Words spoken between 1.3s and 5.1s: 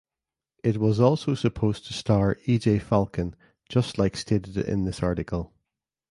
supposed to star Ejay Falcon just like stated in this